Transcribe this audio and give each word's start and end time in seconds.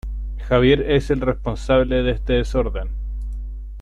¡Javier 0.47 0.89
es 0.89 1.11
el 1.11 1.21
responsable 1.21 2.01
de 2.01 2.13
este 2.13 2.33
desorden! 2.33 2.89